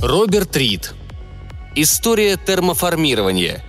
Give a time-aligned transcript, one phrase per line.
[0.00, 0.94] Роберт Рид.
[1.74, 3.64] История термоформирования.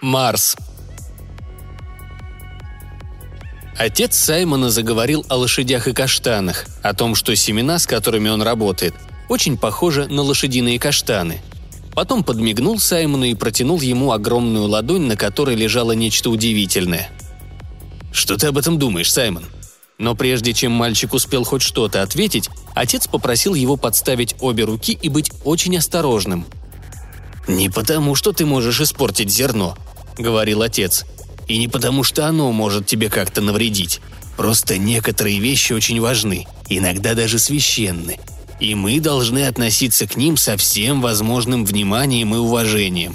[0.00, 0.56] Марс.
[3.76, 8.96] Отец Саймона заговорил о лошадях и каштанах, о том, что семена, с которыми он работает,
[9.28, 11.40] очень похожи на лошадиные каштаны.
[11.94, 17.10] Потом подмигнул Саймону и протянул ему огромную ладонь, на которой лежало нечто удивительное.
[18.10, 19.44] «Что ты об этом думаешь, Саймон?»
[19.98, 22.48] Но прежде чем мальчик успел хоть что-то ответить,
[22.80, 26.46] отец попросил его подставить обе руки и быть очень осторожным.
[27.46, 29.76] «Не потому, что ты можешь испортить зерно»,—
[30.18, 31.04] говорил отец,—
[31.48, 34.00] «и не потому, что оно может тебе как-то навредить.
[34.36, 38.18] Просто некоторые вещи очень важны, иногда даже священны,
[38.60, 43.14] и мы должны относиться к ним со всем возможным вниманием и уважением».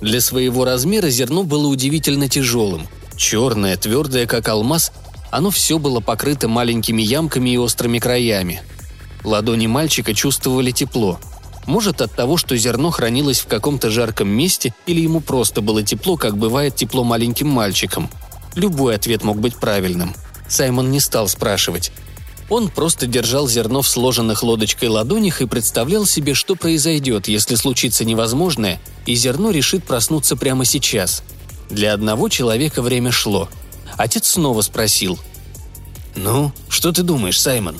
[0.00, 2.88] Для своего размера зерно было удивительно тяжелым.
[3.16, 4.92] Черное, твердое, как алмаз,
[5.30, 8.62] оно все было покрыто маленькими ямками и острыми краями.
[9.24, 11.20] Ладони мальчика чувствовали тепло.
[11.66, 16.16] Может, от того, что зерно хранилось в каком-то жарком месте, или ему просто было тепло,
[16.16, 18.10] как бывает тепло маленьким мальчикам.
[18.56, 20.14] Любой ответ мог быть правильным.
[20.48, 21.92] Саймон не стал спрашивать.
[22.48, 28.04] Он просто держал зерно в сложенных лодочкой ладонях и представлял себе, что произойдет, если случится
[28.04, 31.22] невозможное, и зерно решит проснуться прямо сейчас.
[31.68, 33.48] Для одного человека время шло–
[34.00, 35.18] Отец снова спросил.
[36.16, 37.76] «Ну, что ты думаешь, Саймон?»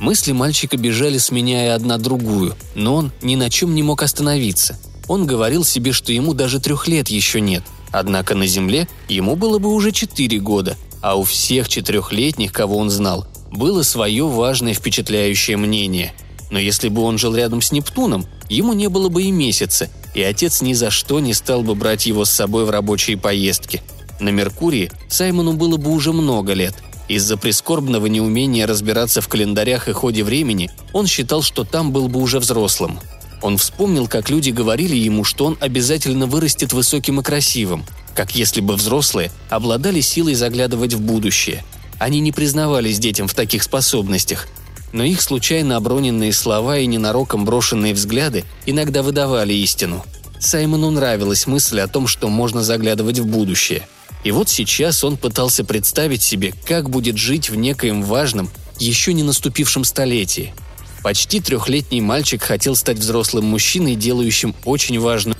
[0.00, 4.80] Мысли мальчика бежали, сменяя одна другую, но он ни на чем не мог остановиться.
[5.06, 9.60] Он говорил себе, что ему даже трех лет еще нет, однако на Земле ему было
[9.60, 15.56] бы уже четыре года, а у всех четырехлетних, кого он знал, было свое важное впечатляющее
[15.56, 16.14] мнение.
[16.50, 20.20] Но если бы он жил рядом с Нептуном, ему не было бы и месяца, и
[20.22, 23.82] отец ни за что не стал бы брать его с собой в рабочие поездки–
[24.20, 26.74] на Меркурии Саймону было бы уже много лет.
[27.08, 32.20] Из-за прискорбного неумения разбираться в календарях и ходе времени он считал, что там был бы
[32.20, 32.98] уже взрослым.
[33.40, 37.84] Он вспомнил, как люди говорили ему, что он обязательно вырастет высоким и красивым,
[38.14, 41.64] как если бы взрослые обладали силой заглядывать в будущее.
[41.98, 44.48] Они не признавались детям в таких способностях,
[44.92, 50.04] но их случайно оброненные слова и ненароком брошенные взгляды иногда выдавали истину.
[50.40, 53.88] Саймону нравилась мысль о том, что можно заглядывать в будущее–
[54.24, 59.22] и вот сейчас он пытался представить себе, как будет жить в некоем важном, еще не
[59.22, 60.54] наступившем столетии.
[61.02, 65.36] Почти трехлетний мальчик хотел стать взрослым мужчиной, делающим очень важную...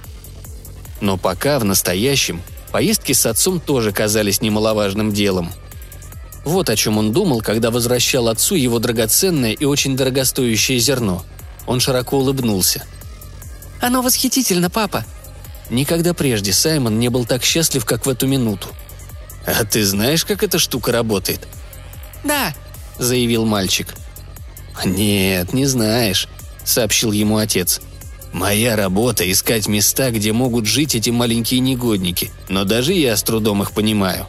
[1.01, 5.53] Но пока в настоящем поездки с отцом тоже казались немаловажным делом.
[6.45, 11.25] Вот о чем он думал, когда возвращал отцу его драгоценное и очень дорогостоящее зерно.
[11.67, 12.85] Он широко улыбнулся.
[13.81, 15.05] «Оно восхитительно, папа»,
[15.71, 18.69] Никогда прежде Саймон не был так счастлив, как в эту минуту.
[19.47, 21.47] «А ты знаешь, как эта штука работает?»
[22.25, 22.55] «Да»,—
[22.99, 23.95] заявил мальчик.
[24.85, 26.29] «Нет, не знаешь»,—
[26.65, 27.81] сообщил ему отец.
[28.33, 33.63] «Моя работа— искать места, где могут жить эти маленькие негодники, но даже я с трудом
[33.63, 34.27] их понимаю».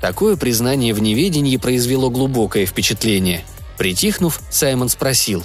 [0.00, 3.44] Такое признание в неведении произвело глубокое впечатление.
[3.76, 5.44] Притихнув, Саймон спросил.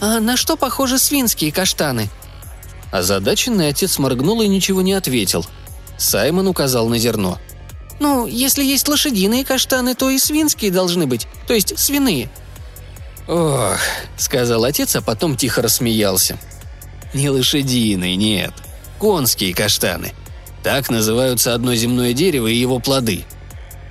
[0.00, 2.08] «А на что похожи свинские каштаны?»
[2.90, 5.44] Озадаченный отец моргнул и ничего не ответил.
[5.98, 7.38] Саймон указал на зерно.
[8.00, 12.30] «Ну, если есть лошадиные каштаны, то и свинские должны быть, то есть свиные».
[13.26, 13.78] «Ох»,—
[14.16, 16.38] сказал отец, а потом тихо рассмеялся.
[17.12, 18.52] «Не лошадиные, нет.
[18.98, 20.12] Конские каштаны.
[20.62, 23.24] Так называются одно земное дерево и его плоды».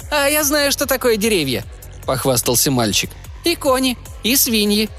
[0.09, 1.65] «А я знаю, что такое деревья»,—
[2.05, 3.11] похвастался мальчик.
[3.43, 4.89] «И кони, и свиньи».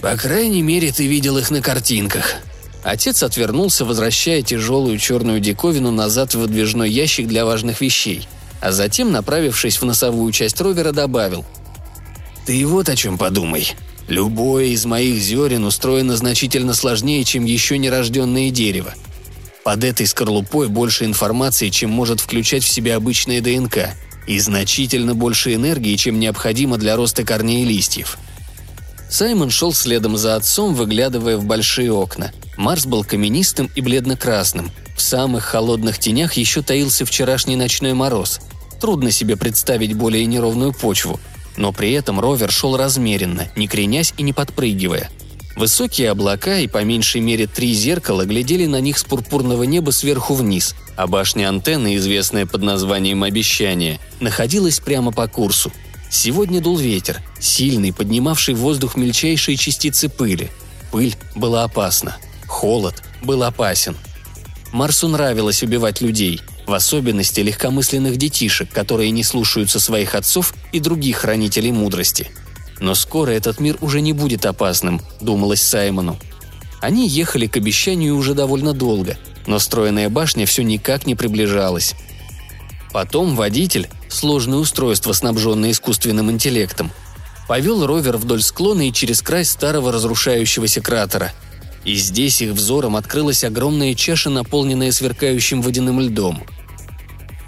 [0.00, 2.36] «По крайней мере, ты видел их на картинках»,
[2.82, 8.28] Отец отвернулся, возвращая тяжелую черную диковину назад в выдвижной ящик для важных вещей,
[8.60, 11.44] а затем, направившись в носовую часть ровера, добавил.
[12.46, 13.74] «Ты вот о чем подумай.
[14.06, 18.94] Любое из моих зерен устроено значительно сложнее, чем еще нерожденное дерево.
[19.64, 23.90] Под этой скорлупой больше информации, чем может включать в себя обычная ДНК,
[24.26, 28.18] и значительно больше энергии, чем необходимо для роста корней и листьев.
[29.10, 34.72] Саймон шел следом за отцом, выглядывая в большие окна– Марс был каменистым и бледно-красным.
[34.96, 38.40] В самых холодных тенях еще таился вчерашний ночной мороз.
[38.80, 41.20] Трудно себе представить более неровную почву.
[41.56, 45.08] Но при этом ровер шел размеренно, не кренясь и не подпрыгивая.
[45.54, 50.34] Высокие облака и по меньшей мере три зеркала глядели на них с пурпурного неба сверху
[50.34, 55.72] вниз, а башня антенны, известная под названием «Обещание», находилась прямо по курсу.
[56.10, 60.50] Сегодня дул ветер, сильный, поднимавший в воздух мельчайшие частицы пыли.
[60.90, 62.16] Пыль была опасна–
[62.48, 63.96] Холод был опасен.
[64.72, 71.18] Марсу нравилось убивать людей, в особенности легкомысленных детишек, которые не слушаются своих отцов и других
[71.18, 72.30] хранителей мудрости.
[72.80, 76.18] Но скоро этот мир уже не будет опасным, думалось Саймону.
[76.80, 81.94] Они ехали к обещанию уже довольно долго, но стройная башня все никак не приближалась.
[82.92, 86.90] Потом водитель, сложное устройство, снабженное искусственным интеллектом,
[87.46, 91.32] повел ровер вдоль склона и через край старого разрушающегося кратера.
[91.84, 96.44] И здесь их взором открылась огромная чаша, наполненная сверкающим водяным льдом.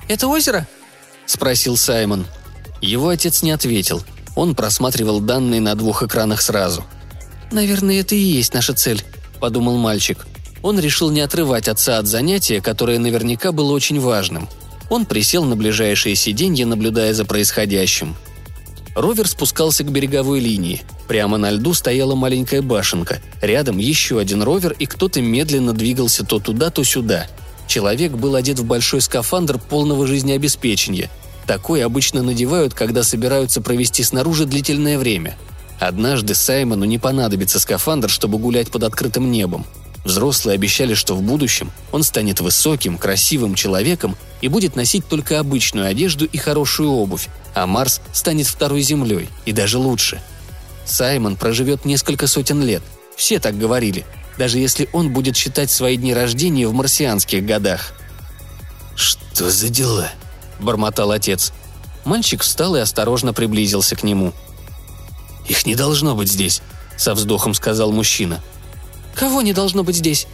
[0.09, 0.67] «Это озеро?»–
[1.27, 2.27] спросил Саймон.
[2.81, 4.03] Его отец не ответил.
[4.37, 6.85] Он просматривал данные на двух экранах сразу.
[7.53, 9.05] «Наверное, это и есть наша цель»,–
[9.41, 10.27] подумал мальчик.
[10.63, 14.49] Он решил не отрывать отца от занятия, которое наверняка было очень важным.
[14.91, 18.15] Он присел на ближайшее сиденье, наблюдая за происходящим.
[18.95, 20.83] Ровер спускался к береговой линии.
[21.09, 23.21] Прямо на льду стояла маленькая башенка.
[23.41, 27.27] Рядом еще один ровер, и кто-то медленно двигался то туда, то сюда.
[27.67, 31.09] Человек был одет в большой скафандр полного жизнеобеспечения.
[31.47, 35.39] Такой обычно надевают, когда собираются провести снаружи длительное время–
[35.81, 39.65] Однажды Саймону не понадобится скафандр, чтобы гулять под открытым небом.
[40.05, 45.87] Взрослые обещали, что в будущем он станет высоким, красивым человеком и будет носить только обычную
[45.87, 50.21] одежду и хорошую обувь, а Марс станет второй землей, и даже лучше.
[50.87, 52.83] Саймон проживет несколько сотен лет.
[53.17, 54.07] Все так говорили,
[54.39, 57.93] даже если он будет считать свои дни рождения в марсианских годах.
[58.97, 60.11] «Что за дела?»–
[60.61, 61.53] бормотал отец.
[62.05, 64.33] Мальчик встал и осторожно приблизился к нему–
[65.51, 66.63] «Их не должно быть здесь»,—
[66.97, 68.41] со вздохом сказал мужчина.
[69.21, 70.27] «Кого не должно быть здесь?»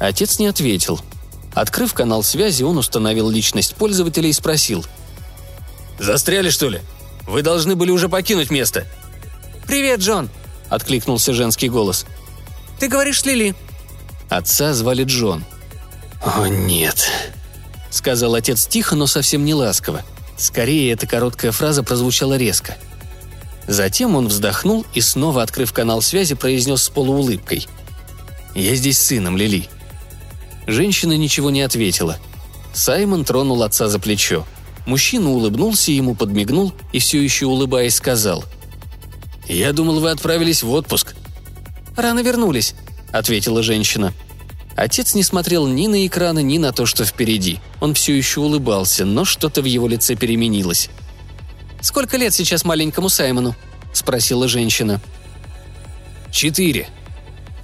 [0.00, 1.00] Отец не ответил.
[1.54, 4.84] Открыв канал связи, он установил личность пользователя и спросил.
[6.00, 6.80] «Застряли, что ли?
[7.28, 8.84] Вы должны были уже покинуть место».
[9.68, 10.28] «Привет, Джон!»–
[10.70, 12.04] откликнулся женский голос.
[12.80, 13.54] «Ты говоришь с Лили?»
[14.28, 15.44] Отца звали Джон.
[16.20, 17.08] «О, нет»,–
[17.90, 20.02] сказал отец тихо, но совсем не ласково.
[20.36, 22.76] Скорее, эта короткая фраза прозвучала резко–
[23.66, 27.66] Затем он вздохнул и, снова открыв канал связи, произнес с полуулыбкой.
[28.54, 29.68] «Я здесь с сыном, Лили».
[30.66, 32.18] Женщина ничего не ответила.
[32.72, 34.46] Саймон тронул отца за плечо.
[34.86, 38.44] Мужчина улыбнулся ему, подмигнул и все еще улыбаясь сказал.
[39.46, 41.14] «Я думал, вы отправились в отпуск».
[41.96, 42.74] «Рано вернулись»,—
[43.12, 44.12] ответила женщина.
[44.76, 47.60] Отец не смотрел ни на экраны, ни на то, что впереди.
[47.80, 50.90] Он все еще улыбался, но что-то в его лице переменилось.
[51.80, 53.54] «Сколько лет сейчас маленькому Саймону?»–
[53.92, 55.00] спросила женщина.
[56.32, 56.88] «Четыре».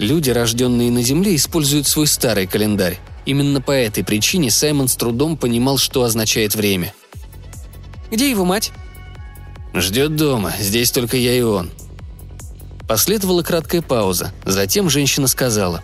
[0.00, 2.98] Люди, рожденные на Земле, используют свой старый календарь.
[3.26, 6.94] Именно по этой причине Саймон с трудом понимал, что означает время.
[8.10, 8.72] «Где его мать?»
[9.74, 11.70] «Ждет дома, здесь только я и он».
[12.88, 15.82] Последовала краткая пауза, затем женщина сказала.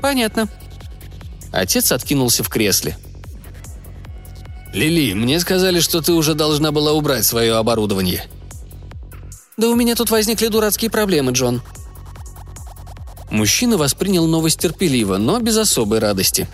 [0.00, 0.48] «Понятно».
[1.52, 2.98] Отец откинулся в кресле.
[4.72, 8.26] «Лили, мне сказали, что ты уже должна была убрать свое оборудование».
[9.56, 11.62] «Да у меня тут возникли дурацкие проблемы, Джон».
[13.34, 16.48] Мужчина воспринял новость терпеливо, но без особой радости.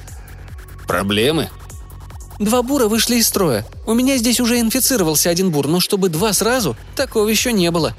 [0.89, 1.49] «Проблемы?»
[2.39, 3.67] Два бура вышли из строя.
[3.87, 7.95] У меня здесь уже инфицировался один бур, но чтобы два сразу, такого еще не было.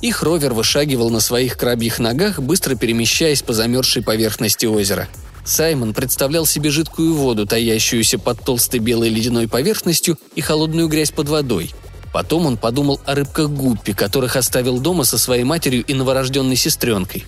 [0.00, 5.08] Их ровер вышагивал на своих крабьих ногах, быстро перемещаясь по замерзшей поверхности озера–
[5.48, 11.28] Саймон представлял себе жидкую воду, таящуюся под толстой белой ледяной поверхностью и холодную грязь под
[11.28, 11.70] водой.
[12.12, 17.24] Потом он подумал о рыбках Гуппи, которых оставил дома со своей матерью и новорожденной сестренкой.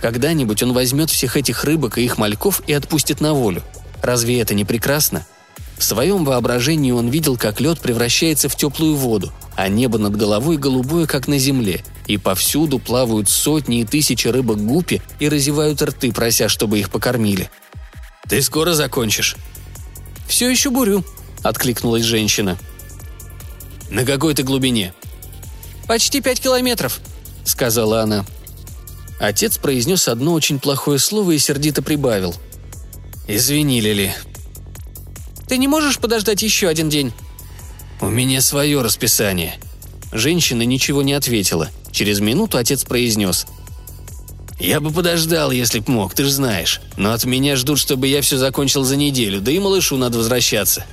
[0.00, 3.62] Когда-нибудь он возьмет всех этих рыбок и их мальков и отпустит на волю.
[4.02, 5.26] Разве это не прекрасно?
[5.78, 10.56] В своем воображении он видел, как лед превращается в теплую воду, а небо над головой
[10.56, 16.12] голубое, как на земле, и повсюду плавают сотни и тысячи рыбок гупи и разевают рты,
[16.12, 17.50] прося, чтобы их покормили.
[18.28, 19.36] «Ты скоро закончишь?»
[20.26, 21.04] «Все еще бурю»,—
[21.42, 22.58] откликнулась женщина.
[23.90, 24.94] «На какой то глубине?»
[25.86, 27.00] «Почти пять километров»,—
[27.44, 28.24] сказала она.
[29.18, 32.34] Отец произнес одно очень плохое слово и сердито прибавил.
[33.26, 34.14] «Извини, Лили».
[35.48, 37.12] «Ты не можешь подождать еще один день?»
[38.00, 39.58] «У меня свое расписание».
[40.12, 41.70] Женщина ничего не ответила.
[41.90, 43.46] Через минуту отец произнес.
[44.58, 46.80] «Я бы подождал, если б мог, ты же знаешь.
[46.96, 50.84] Но от меня ждут, чтобы я все закончил за неделю, да и малышу надо возвращаться».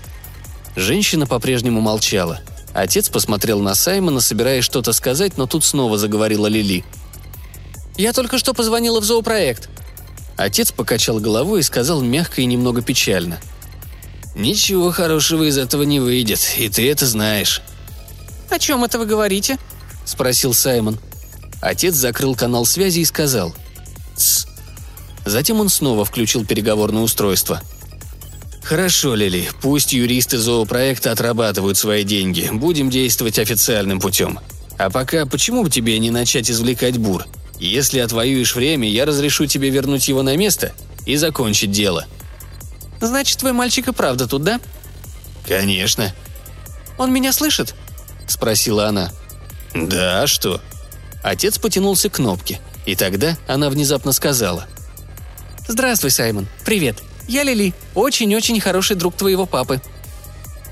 [0.75, 2.39] Женщина по-прежнему молчала.
[2.73, 6.83] Отец посмотрел на Саймона, собираясь что-то сказать, но тут снова заговорила Лили.
[7.97, 9.69] «Я только что позвонила в зоопроект».
[10.35, 13.39] Отец покачал головой и сказал мягко и немного печально.
[14.35, 17.61] «Ничего хорошего из этого не выйдет, и ты это знаешь».
[18.49, 19.57] «О чем это вы говорите?»–
[20.05, 20.99] спросил Саймон.
[21.61, 23.55] Отец закрыл канал связи и сказал
[24.15, 24.47] «Тсс».
[25.25, 27.61] Затем он снова включил переговорное устройство.
[28.63, 32.49] «Хорошо, Лили, пусть юристы зоопроекта отрабатывают свои деньги.
[32.51, 34.39] Будем действовать официальным путем.
[34.77, 37.25] А пока почему бы тебе не начать извлекать бур?
[37.59, 40.73] Если отвоюешь время, я разрешу тебе вернуть его на место
[41.05, 42.05] и закончить дело».
[43.01, 44.59] «Значит, твой мальчик и правда тут, да?»
[45.47, 46.13] «Конечно».
[46.97, 47.75] «Он меня слышит?»–
[48.27, 49.11] спросила она.
[49.73, 50.61] «Да, а что?»
[51.21, 54.67] Отец потянулся к кнопке, и тогда она внезапно сказала.
[55.67, 56.47] «Здравствуй, Саймон.
[56.65, 57.01] Привет.
[57.27, 59.81] Я Лили, очень-очень хороший друг твоего папы».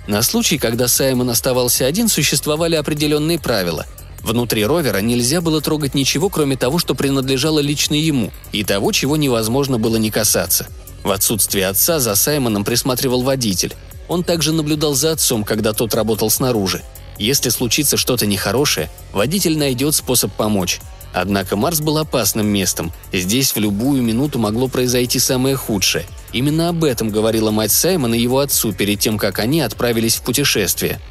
[0.08, 3.86] На случай, когда Саймон оставался один, существовали определенные правила.
[4.24, 9.18] Внутри ровера нельзя было трогать ничего, кроме того, что принадлежало лично ему, и того, чего
[9.18, 10.68] невозможно было не касаться.
[11.04, 13.74] В отсутствие отца за Саймоном присматривал водитель.
[14.08, 16.84] Он также наблюдал за отцом, когда тот работал снаружи.
[17.18, 20.80] Если случится что-то нехорошее, водитель найдет способ помочь.
[21.14, 22.92] Однако Марс был опасным местом.
[23.12, 26.06] Здесь в любую минуту могло произойти самое худшее.
[26.32, 31.02] Именно об этом говорила мать Саймона его отцу перед тем, как они отправились в путешествие.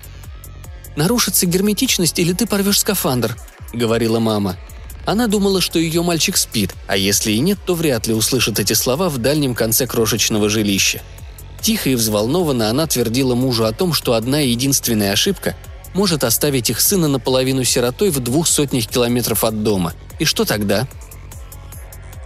[1.00, 3.35] «Нарушится герметичность или ты порвешь скафандр»,—
[3.73, 4.59] говорила мама.
[5.07, 8.75] Она думала, что ее мальчик спит, а если и нет, то вряд ли услышит эти
[8.75, 11.00] слова в дальнем конце крошечного жилища.
[11.62, 15.57] Тихо и взволнованно она твердила мужу о том, что одна единственная ошибка
[15.95, 19.95] может оставить их сына наполовину сиротой в двух сотнях километров от дома.
[20.19, 20.87] И что тогда?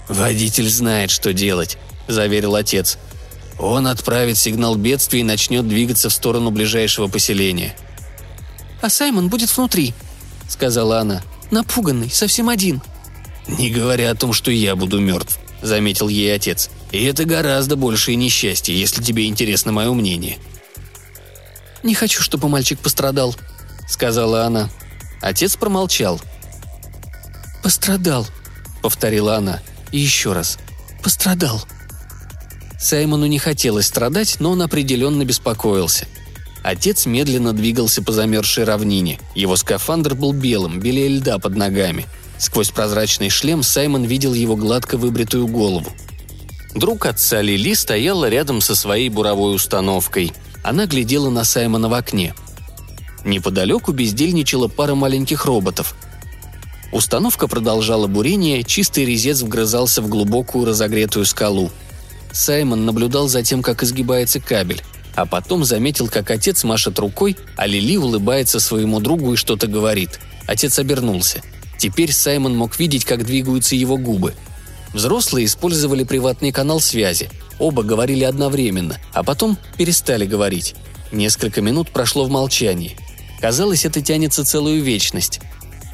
[0.09, 1.79] «Водитель знает, что делать»,–
[2.09, 2.99] заверил отец.
[3.57, 7.77] «Он отправит сигнал бедствия и начнет двигаться в сторону ближайшего поселения».
[8.85, 9.95] «А Саймон будет внутри»,–
[10.47, 11.23] сказала она.
[11.51, 12.83] «Напуганный, совсем один».
[13.49, 16.69] «Не говоря о том, что я буду мертв»,– заметил ей отец.
[16.93, 20.37] «И это гораздо большее несчастье, если тебе интересно мое мнение».
[21.83, 23.35] «Не хочу, чтобы мальчик пострадал»,—
[23.89, 24.69] сказала она.
[25.23, 26.21] Отец промолчал.
[27.63, 28.27] «Пострадал»,—
[28.83, 29.63] повторила она.
[29.93, 30.59] И еще раз.
[31.03, 31.65] «Пострадал».
[32.79, 36.07] Саймону не хотелось страдать, но он определенно беспокоился.
[36.65, 39.21] Отец медленно двигался по замерзшей равнине.
[39.35, 42.07] Его скафандр был белым, белее льда под ногами.
[42.39, 45.93] Сквозь прозрачный шлем Саймон видел его гладко выбритую голову.
[46.75, 50.33] Друг отца Лили стояла рядом со своей буровой установкой.
[50.63, 52.35] Она глядела на Саймона в окне.
[53.27, 55.95] Неподалеку бездельничала пара маленьких роботов.
[56.93, 61.71] Установка продолжала бурение, чистый резец вгрызался в глубокую разогретую скалу.
[62.33, 64.83] Саймон наблюдал за тем, как изгибается кабель,
[65.15, 70.21] а потом заметил, как отец машет рукой, а Лили улыбается своему другу и что-то говорит.
[70.47, 71.43] Отец обернулся.
[71.79, 74.35] Теперь Саймон мог видеть, как двигаются его губы.
[74.93, 77.29] Взрослые использовали приватный канал связи.
[77.59, 80.75] Оба говорили одновременно, а потом перестали говорить.
[81.13, 82.97] Несколько минут прошло в молчании.
[83.41, 85.41] Казалось, это тянется целую вечность.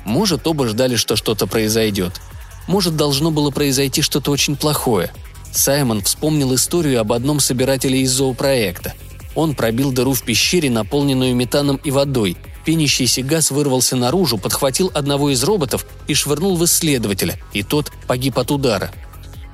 [0.04, 2.20] Может, оба ждали, что что-то произойдет.
[2.66, 5.10] Может, должно было произойти что-то очень плохое.
[5.52, 8.94] Саймон вспомнил историю об одном собирателе из зоопроекта.
[9.34, 12.36] Он пробил дыру в пещере, наполненную метаном и водой.
[12.64, 18.38] Пенящийся газ вырвался наружу, подхватил одного из роботов и швырнул в исследователя, и тот погиб
[18.38, 18.92] от удара.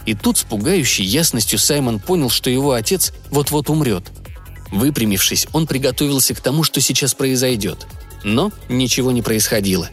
[0.06, 4.10] И тут с пугающей ясностью Саймон понял, что его отец вот-вот умрет–
[4.70, 7.86] Выпрямившись, он приготовился к тому, что сейчас произойдет.
[8.24, 9.88] Но ничего не происходило.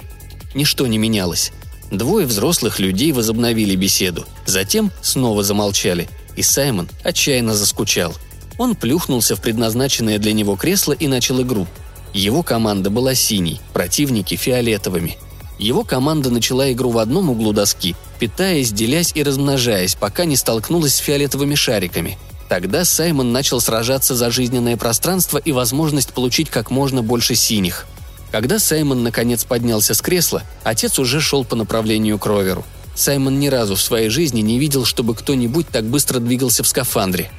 [0.56, 1.52] Ничто не менялось.
[1.92, 8.16] Двое взрослых людей возобновили беседу, затем снова замолчали, и Саймон отчаянно заскучал.
[8.58, 11.68] Он плюхнулся в предназначенное для него кресло и начал игру.
[12.14, 15.18] Его команда была синей, противники– фиолетовыми.
[15.60, 20.96] Его команда начала игру в одном углу доски, питаясь, делясь и размножаясь, пока не столкнулась
[20.96, 22.18] с фиолетовыми шариками–
[22.54, 27.88] Тогда Саймон начал сражаться за жизненное пространство и возможность получить как можно больше синих.
[28.32, 32.64] Когда Саймон наконец поднялся с кресла, отец уже шел по направлению к роверу.
[32.94, 37.32] Саймон ни разу в своей жизни не видел, чтобы кто-нибудь так быстро двигался в скафандре.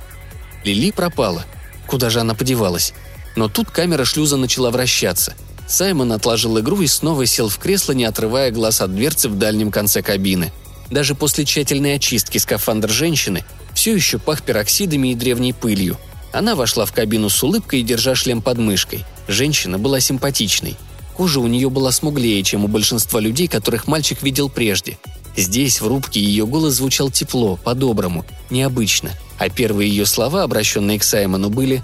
[0.65, 1.45] Лили пропала.
[1.87, 2.95] Куда же она подевалась?
[3.37, 5.35] Но тут камера шлюза начала вращаться.
[5.67, 9.71] Саймон отложил игру и снова сел в кресло, не отрывая глаз от дверцы в дальнем
[9.71, 10.53] конце кабины.
[10.91, 13.45] Даже после тщательной очистки скафандр женщины
[13.75, 15.99] все еще пах пероксидами и древней пылью.
[16.33, 19.05] Она вошла в кабину с улыбкой, держа шлем под мышкой.
[19.29, 20.77] Женщина была симпатичной.
[21.17, 24.99] Кожа у нее была смуглее, чем у большинства людей, которых мальчик видел прежде.
[25.37, 29.11] Здесь, в рубке, ее голос звучал тепло, по-доброму, необычно.
[29.39, 31.83] А первые ее слова, обращенные к Саймону, были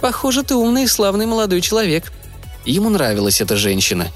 [0.00, 2.12] «Похоже, ты умный и славный молодой человек».
[2.64, 4.08] Ему нравилась эта женщина.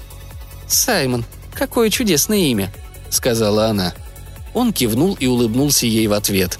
[0.67, 2.71] «Саймон, какое чудесное имя»,—
[3.09, 3.93] сказала она.
[4.53, 6.59] Он кивнул и улыбнулся ей в ответ.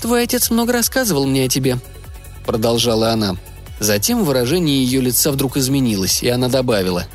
[0.00, 1.78] «Твой отец много рассказывал мне о тебе»,—
[2.46, 3.36] продолжала она.
[3.80, 7.06] Затем выражение ее лица вдруг изменилось, и она добавила.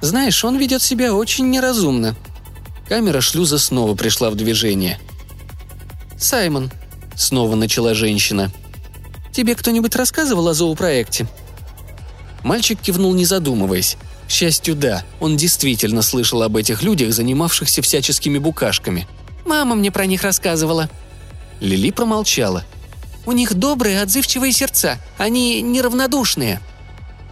[0.00, 2.16] «Знаешь, он ведет себя очень неразумно».
[2.88, 4.98] Камера шлюза снова пришла в движение.
[6.18, 6.70] «Саймон»,—
[7.16, 8.52] снова начала женщина.
[9.32, 11.26] «Тебе кто-нибудь рассказывал о зоопроекте?»
[12.42, 13.96] Мальчик кивнул, не задумываясь.
[14.26, 19.06] К счастью, да, он действительно слышал об этих людях, занимавшихся всяческими букашками.
[19.44, 20.88] «Мама мне про них рассказывала».
[21.60, 22.64] Лили промолчала.
[23.24, 24.98] «У них добрые, отзывчивые сердца.
[25.18, 26.60] Они неравнодушные».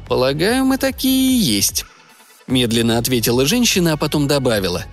[0.09, 1.85] «Полагаю, мы такие и есть»,–
[2.47, 4.85] медленно ответила женщина, а потом добавила.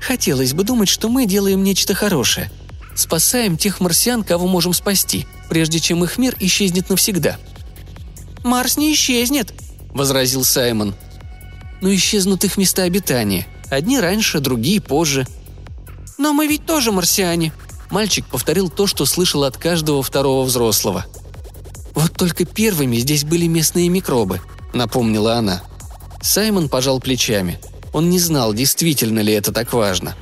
[0.00, 2.50] «Хотелось бы думать, что мы делаем нечто хорошее.
[2.96, 7.38] Спасаем тех марсиан, кого можем спасти, прежде чем их мир исчезнет навсегда».
[8.42, 9.52] «Марс не исчезнет»,–
[9.94, 10.94] возразил Саймон.
[11.80, 13.46] «Но исчезнут их места обитания.
[13.70, 15.26] Одни раньше, другие позже».
[16.18, 17.52] «Но мы ведь тоже марсиане»,
[17.90, 21.06] Мальчик повторил то, что слышал от каждого второго взрослого.
[21.94, 24.40] «Вот только первыми здесь были местные микробы»,—
[24.74, 25.62] напомнила она.
[26.20, 27.60] Саймон пожал плечами.
[27.92, 30.16] Он не знал, действительно ли это так важно.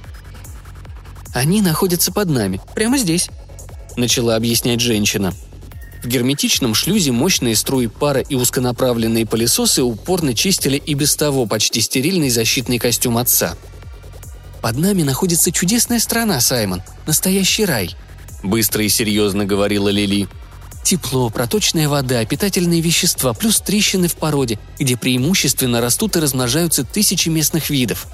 [1.34, 3.28] «Они находятся под нами, прямо здесь»,—
[3.96, 5.34] начала объяснять женщина.
[6.02, 11.80] В герметичном шлюзе мощные струи пара и узконаправленные пылесосы упорно чистили и без того почти
[11.80, 13.56] стерильный защитный костюм отца.
[14.62, 16.82] «Под нами находится чудесная страна, Саймон.
[17.06, 17.96] Настоящий рай»,—
[18.44, 20.28] быстро и серьезно говорила Лили.
[20.84, 27.30] Тепло, проточная вода, питательные вещества, плюс трещины в породе, где преимущественно растут и размножаются тысячи
[27.30, 28.06] местных видов.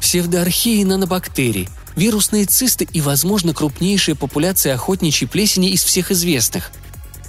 [0.00, 6.70] Псевдоархеи нанобактерий, вирусные цисты и, возможно, крупнейшая популяция охотничьей плесени из всех известных.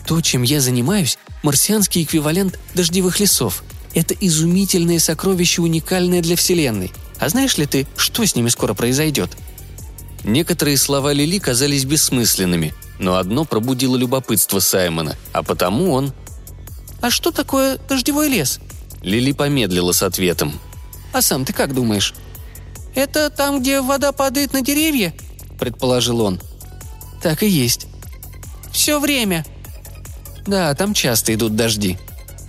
[0.06, 3.64] То, чем я занимаюсь, марсианский эквивалент дождевых лесов.
[3.94, 6.92] Это изумительное сокровище, уникальное для Вселенной.
[7.18, 9.32] А знаешь ли ты, что с ними скоро произойдет?
[10.24, 16.14] Некоторые слова Лили казались бессмысленными– но одно пробудило любопытство Саймона, а потому он...
[17.00, 18.60] «А что такое дождевой лес?»
[19.04, 20.60] Лили помедлила с ответом.
[21.14, 22.16] «А сам ты как думаешь?»
[22.98, 25.14] «Это там, где вода падает на деревья?»–
[25.60, 26.42] предположил он.
[27.22, 27.86] «Так и есть».
[28.72, 29.46] «Все время?»
[30.48, 32.00] «Да, там часто идут дожди».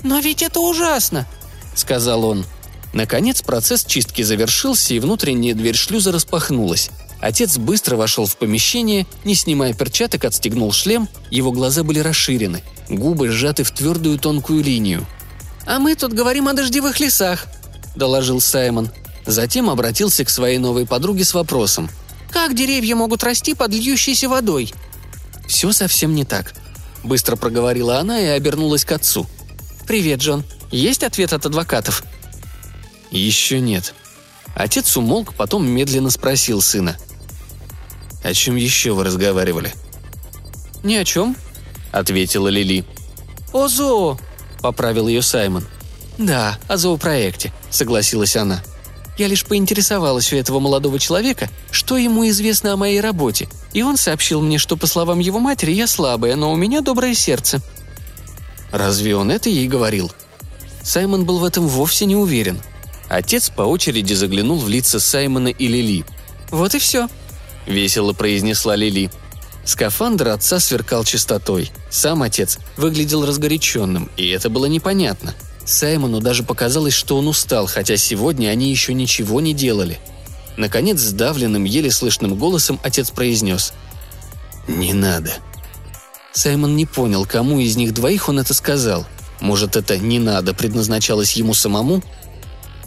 [0.02, 1.26] «Но ведь это ужасно!»–
[1.74, 2.46] сказал он.
[2.94, 6.90] Наконец процесс чистки завершился, и внутренняя дверь шлюза распахнулась.
[7.20, 13.28] Отец быстро вошел в помещение, не снимая перчаток, отстегнул шлем, его глаза были расширены, губы
[13.28, 15.06] сжаты в твердую тонкую линию.
[15.66, 17.44] «А мы тут говорим о дождевых лесах»,–
[17.96, 18.90] доложил Саймон.
[19.28, 21.88] Затем обратился к своей новой подруге с вопросом.
[22.32, 24.74] «Как деревья могут расти под льющейся водой?»
[25.46, 26.52] «Все совсем не так»,–
[27.04, 29.26] быстро проговорила она и обернулась к отцу.
[29.86, 30.44] «Привет, Джон.
[30.72, 32.02] Есть ответ от адвокатов?»
[33.12, 33.94] «Еще нет».
[34.56, 36.96] Отец умолк, потом медленно спросил сына–
[38.22, 39.72] о чем еще вы разговаривали?»
[40.82, 41.36] «Ни о чем»,—
[41.92, 42.84] ответила Лили.
[43.52, 44.18] «О зоо»,—
[44.60, 45.66] поправил ее Саймон.
[46.18, 48.62] «Да, о зоопроекте»,— согласилась она.
[49.18, 53.96] «Я лишь поинтересовалась у этого молодого человека, что ему известно о моей работе, и он
[53.96, 57.60] сообщил мне, что, по словам его матери, я слабая, но у меня доброе сердце».
[58.70, 60.12] «Разве он это ей говорил?»
[60.82, 62.60] Саймон был в этом вовсе не уверен.
[63.08, 66.04] Отец по очереди заглянул в лица Саймона и Лили.
[66.50, 67.08] «Вот и все»,–
[67.66, 69.10] весело произнесла Лили.
[69.64, 71.70] Скафандр отца сверкал чистотой.
[71.90, 75.34] Сам отец выглядел разгоряченным, и это было непонятно.
[75.68, 79.98] Саймону даже показалось, что он устал, хотя сегодня они еще ничего не делали.
[80.56, 83.72] Наконец, сдавленным, еле слышным голосом отец произнес
[84.66, 85.32] «Не надо».
[86.32, 89.06] Саймон не понял, кому из них двоих он это сказал.
[89.40, 92.02] Может, это «не надо» предназначалось ему самому?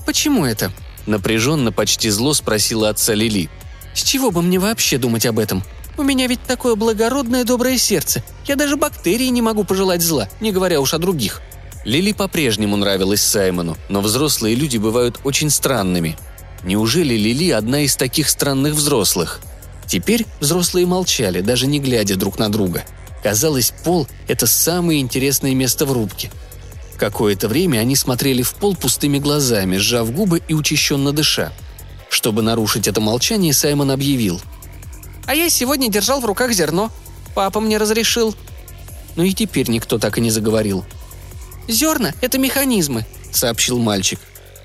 [0.05, 0.71] «Почему это?»–
[1.05, 3.49] напряженно, почти зло спросила отца Лили–
[3.93, 5.63] с чего бы мне вообще думать об этом?
[5.97, 8.23] У меня ведь такое благородное доброе сердце.
[8.45, 11.41] Я даже бактерии не могу пожелать зла, не говоря уж о других».
[11.83, 16.17] Лили по-прежнему нравилась Саймону, но взрослые люди бывают очень странными.
[16.63, 19.41] Неужели Лили одна из таких странных взрослых?
[19.87, 22.83] Теперь взрослые молчали, даже не глядя друг на друга.
[23.23, 26.31] Казалось, пол– это самое интересное место в рубке.
[26.97, 31.51] Какое-то время они смотрели в пол пустыми глазами, сжав губы и учащенно дыша–
[32.11, 34.41] чтобы нарушить это молчание, Саймон объявил.
[35.25, 36.91] «А я сегодня держал в руках зерно.
[37.33, 38.35] Папа мне разрешил».
[39.15, 40.83] Но и теперь никто так и не заговорил.
[41.67, 44.19] «Зерна– это механизмы»,– сообщил мальчик.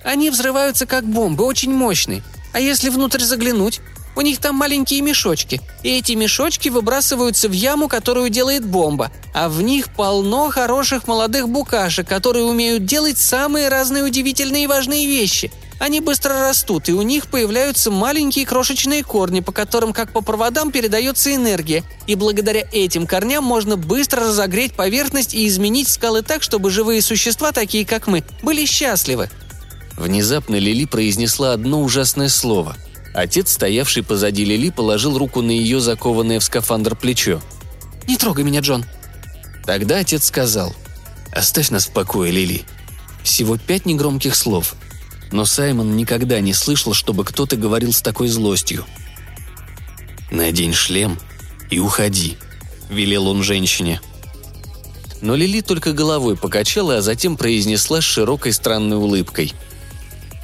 [0.05, 2.23] «Они взрываются как бомбы, очень мощные.
[2.53, 3.81] А если внутрь заглянуть,
[4.15, 9.49] у них там маленькие мешочки, и эти мешочки выбрасываются в яму, которую делает бомба, а
[9.49, 15.53] в них полно хороших молодых букашек, которые умеют делать самые разные удивительные и важные вещи–
[15.79, 20.73] они быстро растут, и у них появляются маленькие крошечные корни, по которым, как по проводам,
[20.73, 21.85] передается энергия.
[22.07, 27.53] И благодаря этим корням можно быстро разогреть поверхность и изменить скалы так, чтобы живые существа,
[27.53, 29.29] такие как мы, были счастливы.
[29.97, 32.77] Внезапно Лили произнесла одно ужасное слово.
[33.15, 37.41] Отец, стоявший позади Лили, положил руку на ее закованное в скафандр плечо.
[38.07, 38.85] «Не трогай меня, Джон!»
[39.67, 40.75] Тогда отец сказал.
[41.33, 42.65] «Оставь нас в покое, Лили».
[43.23, 44.75] Всего пять негромких слов–
[45.33, 48.85] Но Саймон никогда не слышал, чтобы кто-то говорил с такой злостью.
[50.31, 51.19] «Надень шлем
[51.71, 52.37] и уходи»,—
[52.91, 54.01] велел он женщине.
[55.21, 59.53] Но Лили только головой покачала, а затем произнесла с широкой странной улыбкой.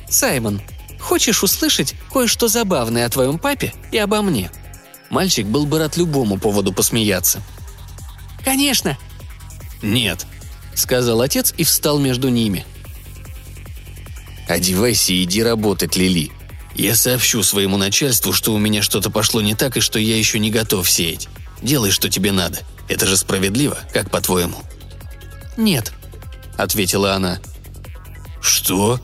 [0.09, 0.63] «Саймон,
[0.99, 4.51] хочешь услышать кое-что забавное о твоем папе и обо мне?»
[5.11, 7.43] Мальчик был бы рад любому поводу посмеяться.
[8.45, 8.99] «Конечно!»
[9.83, 10.27] «Нет»,—
[10.75, 12.65] сказал отец и встал между ними.
[14.53, 16.31] «Одевайся и иди работать, Лили.
[16.75, 20.39] Я сообщу своему начальству, что у меня что-то пошло не так и что я еще
[20.39, 21.29] не готов сеять.
[21.63, 22.59] Делай, что тебе надо.
[22.87, 24.57] Это же справедливо, как по-твоему?»
[25.57, 25.95] «Нет»,—
[26.59, 27.41] ответила она.
[28.43, 29.01] «Что?»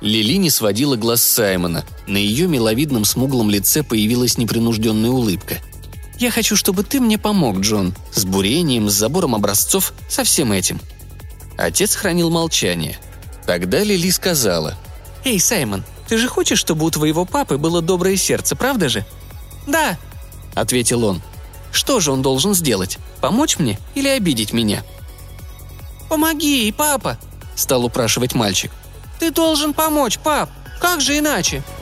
[0.00, 1.84] Лили не сводила глаз Саймона.
[2.08, 5.58] На ее миловидном смуглом лице появилась непринужденная улыбка.
[6.18, 7.94] «Я хочу, чтобы ты мне помог, Джон.
[8.12, 10.80] С бурением, с забором образцов, со всем этим».
[11.56, 12.98] Отец хранил молчание.
[13.50, 14.76] Тогда Лили сказала.
[15.24, 19.04] «Эй, Саймон, ты же хочешь, чтобы у твоего папы было доброе сердце, правда же?»
[19.66, 19.98] «Да»,—
[20.54, 21.20] ответил он.
[21.72, 22.98] «Что же он должен сделать?
[23.20, 24.84] Помочь мне или обидеть меня?»
[26.08, 27.18] «Помоги, папа!»–
[27.56, 28.70] стал упрашивать мальчик.
[29.18, 30.48] «Ты должен помочь, пап!
[30.80, 31.64] Как же иначе?»–